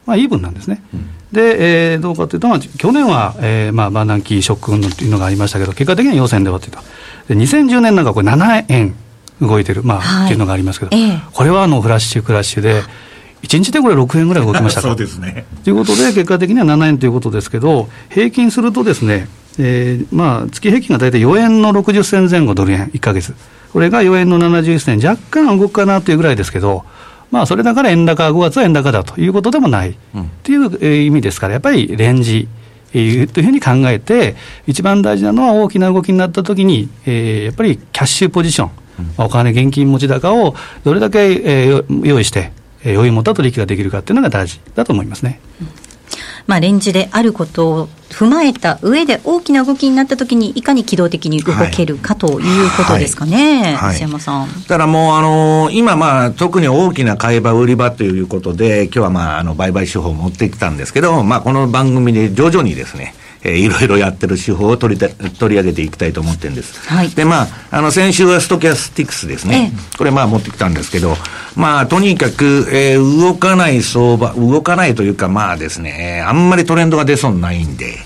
[0.08, 0.82] まあ、イーブンなんですね。
[0.94, 6.82] うんで、えー、どうかというと、まあ、去年は、えーまあ、バーナンキーショック運動というのがありましたけど、結果的には予選で終わっていた。
[7.28, 8.96] で2010年なんかこれ7円
[9.42, 12.82] 動いてる、まあ、はい、っていうのがありますけど、えこれはあのフラッシュクラッシュで、
[13.44, 15.46] 1日でこれ6円ぐらい動きましたそうですね。
[15.64, 19.28] ということで、結果的には7円ということですけど、平均するとですね、
[19.60, 23.34] えーまあ、月平均が大体4円の60銭前後ドル円、1か月。
[23.74, 26.86] これが4円の71銭、若干動くかなというぐらいですけど、
[27.32, 32.48] まあ、それだから円高、5月は円高だということでもない、うん、という、えー、意味ですから、やっぱりレンジ
[32.92, 34.36] というふうに考えて、
[34.66, 38.72] 一番大事なのは大きな動きになったときに、えー、やっぱりキャッシュポジション、
[39.18, 42.52] お金、現金持ち高をどれだけ、えー、用意して、
[42.84, 45.40] えー、余裕持った取引ができるかっていうのが大事だと思いますね。
[46.48, 54.48] まあ、レンジであることを踏まえた上で大きな動きになったときにいかに機動的に動けるかということですかね、はい西、山さん。
[54.48, 63.14] だからもう、あのー、今、まあ、特に大きな買い場、売り場ということで、今日は、まあ、あの売買手法を持ってきたんですけど、まあ、この番組で徐々にですね、
[63.48, 66.78] えー、いろいろやってる手法を取り取り上げていきたいと思ってるんです。
[66.90, 69.72] はい、で、まあ、あの、先週はストキャスティックスですね。
[69.74, 71.16] ええ、これまあ持ってきたんですけど、
[71.56, 77.98] まあ、とにかく、えー、動かない相場、動かないというか、まあですね、あんまりトレンドが出そうないんで、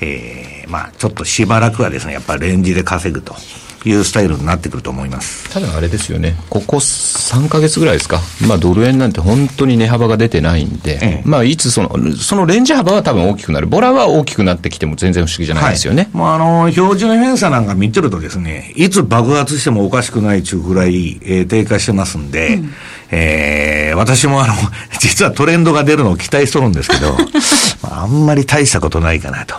[0.00, 3.36] えー、まあ、ちょっとしばらくはですね、やっぱりレンジで稼ぐと。
[3.84, 5.48] いうスタイルになってくると思います。
[5.50, 22.72] ただあれですよね、ここ3か月ぐらいですか、まあ、ドル円なんて本当に値幅が出てないんで、ええ、まあ、いつその、そのレンジ幅は多分大きくなる、ボラは大きくなってきても全然不思議じゃないですよね、はい、もうあの標準偏差なんか見てるとですね、いつ爆発してもおかしくない中ぐらい、えー、低下してますんで、うん、
[23.12, 24.54] えー、私もあの、
[25.00, 27.16] 実はトレンドが出るのを期待しとるんですけど、
[27.82, 29.56] あんまり大したことないかなと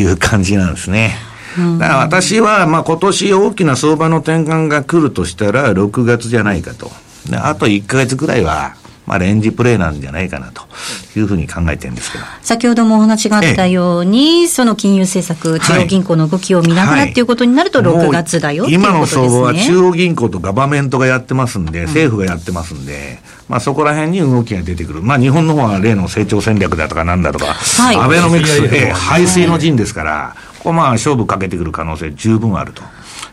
[0.00, 1.33] いう感じなんですね。
[1.78, 6.90] だから私は、まあ今年大きな相場の転換が来るとしたら、6月じゃないかと。
[7.28, 8.76] であと1か月ぐらいは、
[9.06, 10.62] まあ、レンジプレーなんじゃないかなと
[11.16, 12.24] いうふうに考えてるんですけど。
[12.42, 32.82] 先ほどもお話があったように、その金融政策、中央銀行の動きを見ながらっていうことになると、6月だよ、はい、今の相場は中央銀行とガバメントがやってますんで、政府がやってますんで、まあ、そこら辺に動きが出てくる、まあ、日本の方は例の成長戦略だとかなんだとか、はい、アベノミクス、え排水の陣ですから、ここまあ勝負かけてくる可能性十分あると。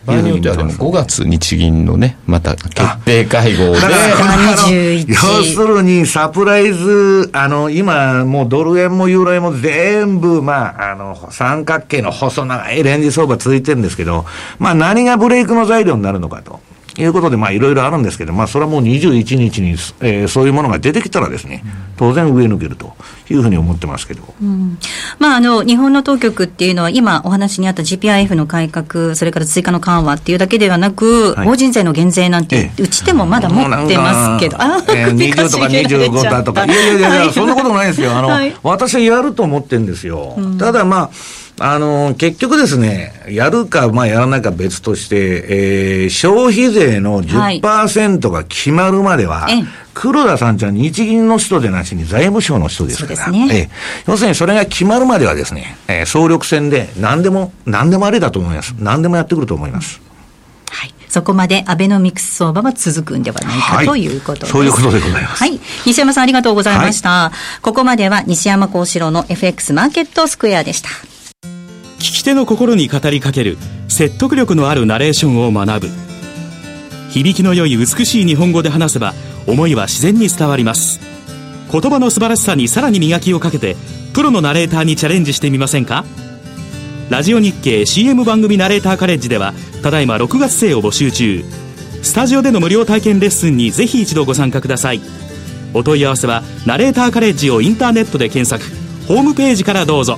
[0.05, 5.05] 場合によってはでも5月日銀のね、また決定会合で。
[5.07, 14.25] 要するにサプライズ、あの、今もうドル円もユーロ円も全部、まあ、あの、三角形の細長いレンジ相場続いてるんですけど、
[14.59, 16.59] まあ何がブレイクの材料になるのかと。
[16.97, 19.71] いうことで、まあ、いろいろあるんですけど、まあ、それはもう21日に、
[20.01, 21.63] えー、そういうものが出てきたらですね、
[21.97, 22.93] 当然上抜けると
[23.29, 24.21] いうふうに思ってますけど。
[24.41, 24.77] うん、
[25.19, 38.11] まあ、あの、日本の当局っていうのは、今お話にあった GPIF の改革、それから追加の緩和っていうだけではなく、はい、法人税の減税なんて、うちでもまだ持ってますけど、あ、えー、20とか25だとか、いやいやいや、はい、そんなことないですよ。
[38.15, 40.35] あの、はい、私はやると思ってるんですよ。
[40.37, 41.09] うん、ただまあ、
[41.63, 58.73] あの、結局ですね、やるか、まあ、やらないか別として、えー、消費税の10%が決まるまでは、はい、黒田さんちは日銀の人でなしに財務省の人ですから、ね、えー、要するにそれが決まるまではですね、えー、総力戦で何でも、何でもありだと思います。
[58.79, 60.01] 何でもやってくると思います。
[60.71, 60.93] はい。
[61.09, 64.51] そこまでアベノミクス相場は続くんではないか、はい、ということです。
[64.53, 65.43] そういうことでございます。
[65.43, 65.59] はい。
[65.85, 67.09] 西山さんありがとうございました。
[67.09, 70.89] はい、ここまでは西山幸四郎の FX マーケットスクエアでした。
[72.01, 75.89] 聞き手の心に語りかける説得力のあるナレーションを学ぶ。
[77.11, 79.13] 響きの良い美しい日本語で話せば
[79.45, 80.99] 思いは自然に伝わります。
[81.71, 83.75] 言葉の素晴らしさにさらに磨きをかけて
[84.15, 86.03] プロのナレーターにチャレンジしてみませんか？
[87.11, 91.45] ラジオ日経 CM 番組ナレーターカレッジではただいま6月生を募集中。
[92.01, 95.01] スタジオでの無料体験レッスンにぜひ一度ご参加ください。
[95.75, 98.75] お問い合わせはナレーターカレッジをインターネットで検索。
[99.07, 100.17] ホームページからどうぞ。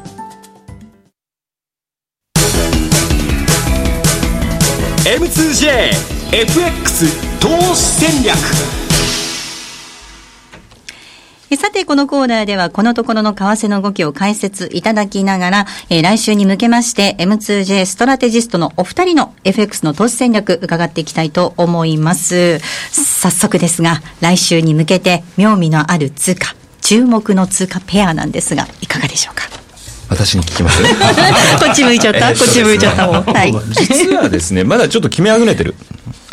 [5.11, 5.91] M2JFX
[7.41, 8.37] 投資戦略
[11.57, 22.59] さて、このコーナーでは、このところの為替の動きを解説いただきながら、えー、来週に向けまして、M2J ストラテジストのお二人の FX の投資戦略、伺っていきたいと思います。
[22.91, 29.60] 早速ですが、来週に向けて、妙味のある通貨、注目の通貨ペアなんですが、いかがでしょうか？
[30.11, 30.83] 私に聞きます？
[31.63, 32.33] こっち向いちゃった？
[32.33, 35.73] こっち向いちゃったもん、はい、実はですねまだちょっと決めあぐねてる。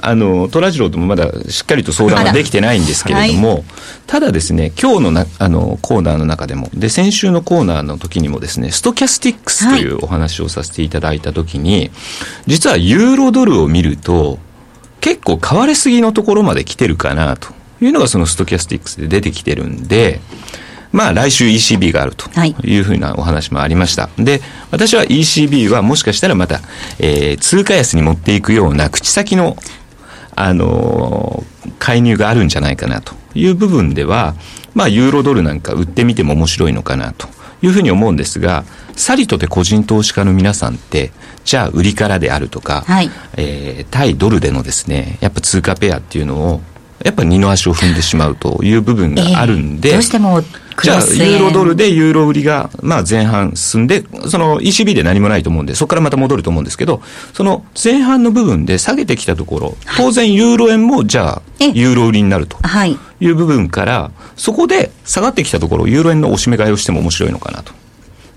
[0.00, 3.64] あのトラジローともまだしっかりと相談ができてないんですけれども、はい、
[4.06, 11.90] ただですね今日のなあのコーナーの中でもで先週のコーナーの時にもですねストキャスティックスというお話をさせていただいた時に、はい、
[12.46, 14.38] 実はユーロドルを見ると
[15.00, 17.48] 結構買われすぎのところまで来てるかなと
[17.80, 20.20] いうのがそのストキャスティックスで出てきてるんで
[20.92, 22.28] まあ来週 ECB があると
[22.64, 24.08] いうふうなお話もありました。
[24.18, 26.60] で、私は ECB はもしかしたらまた、
[26.98, 29.56] えー、通貨安に持っていくような口先の、
[30.34, 34.34] あのー、介入があるんじゃないかなという部分では、
[34.74, 37.28] まあユーロドルなんか売ってみても面白いのかなと
[37.62, 38.64] いうふうに思うんですが、
[38.94, 41.12] さりとて個人投資家の皆さんって、
[41.44, 46.60] じゃあ売りからであるとか、はい、えー、対ドルでのですね、やっぱ通貨ペアっていうのを、
[47.04, 50.42] やっぱ二の足を踏んでしまうという部分があるんで、えー、どうしても
[50.82, 62.58] じゃあ、ユーロドルでユーロ売りが、まあ前半進んで、その ECB で何もないと思うんで、そこからまた戻ると思うんですけど、その前半の部分で下げてきたところ、当然ユーロ円もじゃあ、ユーロ売りになると
[63.20, 67.72] いう部分から、そこで下がってきたところ、ユーロ円の押し目買いをしても面白いのかなと。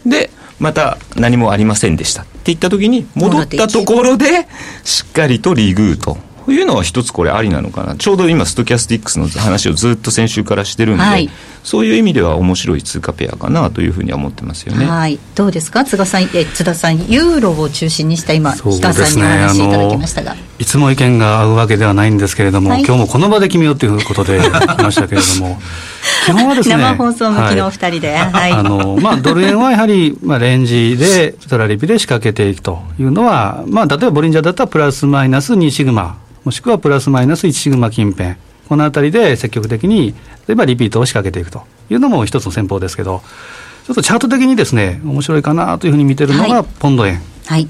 [0.05, 4.47] で、また何もありませんでしたって言った時に、戻ったところで、
[4.83, 6.17] しっかりとリグーと。
[6.49, 7.95] いうのは一つこれありなのかな。
[7.95, 11.29] ちょうど今ストキャスティックスの話をずっと先週からしてるんで、はい、
[11.63, 14.85] そういう意味では面白い通貨ペアかなというふうには思ってますよね。
[14.85, 15.83] はい、どうですか？
[15.83, 20.35] 津田さんえ津田さんユーロを中心にした今氷川、さんにお話しいただきましたが。
[20.59, 24.39] いつも意見が合うわけではないんですけれども、はい、今日もこの場で決めようということで
[24.77, 25.59] 来ましたけれども
[26.25, 38.35] 基本はですね生放送向きのお二人で、はい、あのまあドル円はやはりまあレンジでトラリピで仕掛けていくというのはまあ例えばボリンジャーだったらプラスマイナス2シグマもしくはプラスマイナス1シグマ近辺、
[38.67, 40.13] このあたりで積極的に、
[40.47, 43.21] 例えばリピートを仕掛けていくというのも一つの戦法ですけど、
[43.85, 47.21] ちょっとチャート的にですね、面白いかなというふうに見てるのが、ポンド円。
[47.45, 47.67] はい、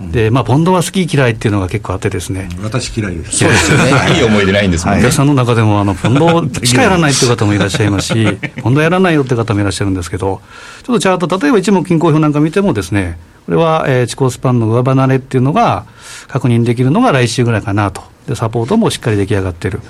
[0.00, 2.48] で、まあ、ポンドは好き嫌いっていうのが結構あってですね。
[2.62, 3.38] 私嫌いです。
[3.38, 3.92] そうですよね。
[4.16, 5.00] いい思い出ないんですもんね。
[5.00, 10.40] お客さんの中でも、あの、ポンドしかやらないっていう方もいらっしゃいますし、 ポンドやらないよって方もいらっしゃるんですけど、
[10.82, 15.84] ちょっとチャート、例えば一目均衡表なんか見てもですね、これは、えー、地高スパンの上離れっていうのが
[16.28, 18.02] 確認できるのが来週ぐらいかなと。
[18.28, 19.80] で、サポートもしっかり出来上がってる。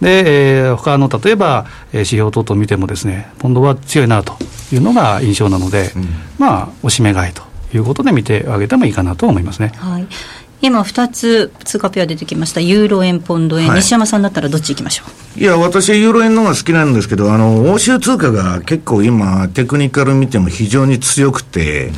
[0.00, 4.36] で、えー、他の例えば、えー、指標等々見てもですね、ポンドは強いなと
[4.72, 6.08] いうのが印象なので、うん、
[6.38, 7.42] まあ、押し目買いと
[7.72, 9.72] いうことで見てあげてもいいかなと思いますね。
[9.76, 10.06] はい
[10.60, 15.04] 今2つ通貨ペア出てきましたユーロ円ポンド円、はい、西山さんだったらどっちいきましょ
[15.36, 15.40] う？
[15.40, 21.90] いや私はユーロ円の方が好きなんですけどあの欧州通貨が結構今テクニカル見ても非常に強くて、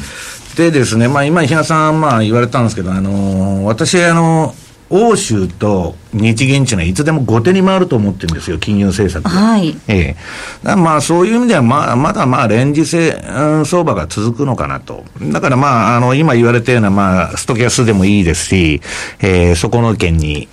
[0.56, 4.54] でですね、まあ、今、比嘉さん、まあ、言われたんですけど、あの私、あの
[4.88, 9.76] 欧州と日銀っていうのはいつでも後手に回ると思ってるんですよ、金融政策はい。
[9.88, 10.16] え
[10.64, 10.76] え。
[10.76, 15.04] まあそういう意味ではまあ、まだまあレンジ性、うん、相場が続くのかなと。
[15.20, 18.80] だからまあ、あの、今言われたようなまあ、ストキャスでもいいですし、
[19.20, 20.48] えー、そこの県に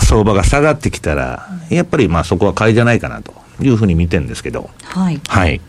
[0.00, 4.70] 相場が下がってきたら、やっぱりまあそこは買いじゃないかなというふうに見てるんですけど。
[4.82, 5.20] はい。
[5.28, 5.60] はい。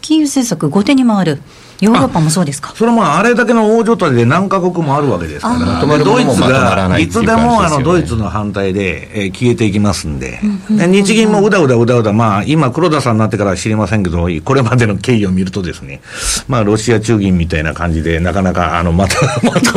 [0.00, 1.42] 金融政策後手に回る。
[1.82, 2.72] ヨーロッパもそうですか？
[2.76, 10.38] それもあれだけの大所帯で何カ国もあるわけですから、ドイツがいつでもあのドイツの反対で、えー、消えていきますんで、
[10.70, 16.00] 日銀もうだうだうだうだ、まあ、今、黒田さんになってから知りませんけど、これまでの経緯を見るとですね、
[16.48, 19.72] まあ、ロシア中銀みたいな感じで、なかなか、あの、また、 また、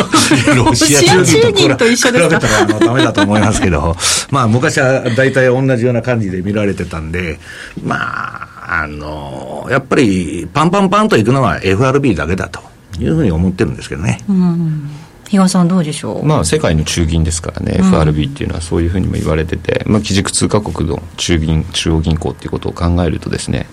[0.56, 3.96] ロシア中銀と一緒ですか比べたらあのダメだと思いますけど、
[4.30, 7.40] まあ、昔は大体同じような感じで見られてたんで、
[7.84, 12.60] まあ、あの、やっぱり、パンパンパンといくのは FRB だけだと。
[13.00, 14.22] いうふうに思ってるんですけどね。
[14.28, 14.90] うん
[15.28, 23.66] 比嘉さんどうでしょう、まあ、世界の中銀ですからね、うん、FRB っていうのはそういうふうにも言われてて、まあ、基軸通貨国の中銀中央銀行っていうことを考えるとですね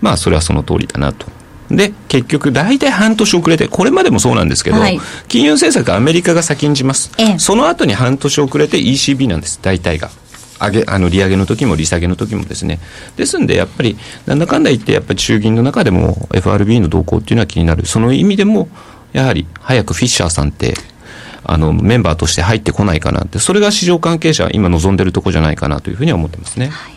[0.00, 1.26] まあそれはその通りだなと。
[1.70, 10.10] で結局大体半年遅れてこれまでもそうなんですけど、はい、金融政策アメリカが先んじます、ええ、その後に半年遅れて ECB なんです大体が。
[10.60, 12.80] 上げあの利上げの時も利下げの時もですね。
[13.16, 13.96] ですんでやっぱり
[14.26, 17.86] なんだかんだ言ってやっぱり中銀の中でも FRB の動向っていうのは気になる。
[17.86, 18.68] その意味でも
[19.12, 20.74] やはり早くフィッシャーさんって
[21.44, 23.38] あのメンバーとして入ってこないかなって。
[23.38, 26.68] それが市場関係者今望んでるとこじゃないかなというふうには思ってますね。
[26.68, 26.92] はい。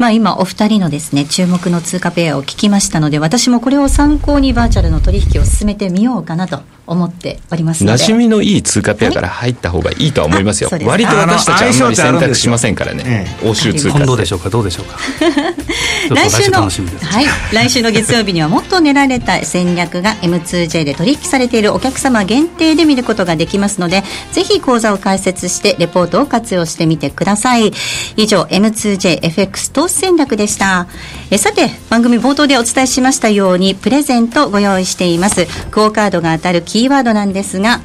[0.00, 8.02] まあ、今お二人のですね注目の通貨ペアを聞きましたので私もこれを参考にバーチャルの取引を進めてみようかなと思っておりますので。
[8.02, 14.98] 馴染みのいい通貨ペアから入った方がいいとは思いますよ、割と私たちはあんまり選択しませんからね、欧州通貨どうでしょうかどうでしょうか。
[16.10, 17.26] 来週のはい。
[17.52, 27.72] 来週の月曜日にはもっと練られた戦略が M2J で取引されているお客様限定で見ることができますのでぜひ講座を開設してレポートを活用してみてください。
[28.16, 30.86] 以上 M2JFX 投資戦略でした。
[31.30, 35.46] えさて番組冒頭でお伝えしましたようにプレゼントご用意しています。
[35.70, 37.80] クオカードが当たるキーワードなんですが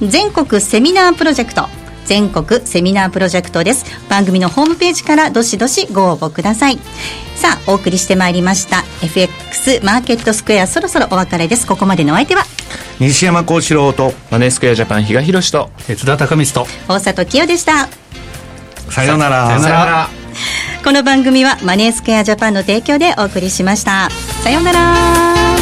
[0.00, 1.68] 全国セミナープロジェクト。
[2.04, 3.84] 全国セミナープロジェクトです。
[4.08, 6.78] 番組のホームページからどしどしご応募ください。
[7.34, 11.66] さあお送りしてまいりました FX マーケットスクエアそろそろお別れです。
[11.66, 12.44] ここまでのお相手は
[12.98, 17.88] 西山幸四郎とマネースクエアジャパン比嘉宏と津田隆光と大里清でした。
[18.90, 19.46] さようなら。
[19.48, 20.25] さようなら
[20.86, 24.08] この番組はマネースクエアジャパンの提供でお送りしました。
[24.44, 25.55] さようなら。